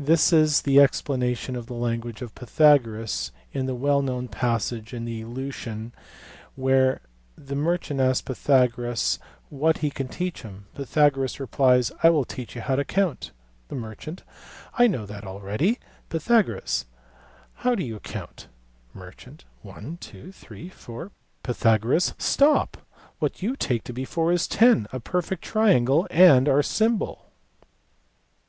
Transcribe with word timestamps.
This 0.00 0.32
is 0.32 0.62
the 0.62 0.80
explanation 0.80 1.54
of 1.54 1.66
the 1.66 1.74
language 1.74 2.22
of 2.22 2.34
Pythagoras 2.34 3.30
in 3.52 3.66
the 3.66 3.74
well 3.76 4.02
known 4.02 4.26
passage 4.26 4.92
in 4.92 5.06
Lucian 5.32 5.92
where 6.56 7.00
the 7.36 7.54
merchant 7.54 8.00
asks 8.00 8.22
Pythagoras 8.22 9.20
what 9.48 9.78
he 9.78 9.90
can 9.90 10.08
teach 10.08 10.42
him. 10.42 10.66
Pythagoras 10.74 11.38
replies, 11.38 11.92
"I 12.02 12.10
will 12.10 12.24
teach 12.24 12.56
you 12.56 12.62
how 12.62 12.74
to 12.74 12.84
count." 12.84 13.30
Merchant, 13.70 14.24
"I 14.74 14.88
know 14.88 15.06
that 15.06 15.24
already." 15.24 15.78
Pythagoras," 16.08 16.86
How 17.62 17.76
do 17.76 17.84
you 17.84 18.00
count 18.00 18.48
]"Merchant, 18.92 19.44
"One, 19.62 19.98
two, 19.98 20.32
three, 20.32 20.68
four" 20.68 21.12
Pythagoras, 21.44 22.12
"Stop! 22.18 22.76
what 23.20 23.40
you 23.40 23.54
take 23.54 23.84
to 23.84 23.92
be 23.92 24.04
four 24.04 24.32
is 24.32 24.48
ten, 24.48 24.88
a 24.92 24.98
perfect 24.98 25.44
triangle, 25.44 26.08
and 26.10 26.48
our 26.48 26.64
symbol." 26.64 27.26